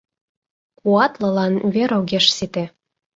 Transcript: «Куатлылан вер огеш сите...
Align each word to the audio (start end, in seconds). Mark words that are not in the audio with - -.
«Куатлылан 0.79 1.53
вер 1.73 1.91
огеш 1.99 2.25
сите... 2.37 2.65